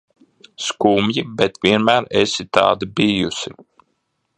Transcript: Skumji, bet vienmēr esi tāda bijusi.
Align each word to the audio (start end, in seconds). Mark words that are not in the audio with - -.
Skumji, 0.67 1.25
bet 1.41 1.61
vienmēr 1.67 2.09
esi 2.23 2.49
tāda 2.59 2.91
bijusi. 3.01 3.57